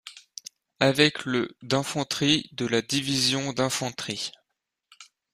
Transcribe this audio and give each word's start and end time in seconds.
Avec 0.79 1.25
le 1.25 1.55
d'infanterie 1.61 2.49
de 2.53 2.65
la 2.65 2.81
Division 2.81 3.53
d'infanterie. 3.53 4.31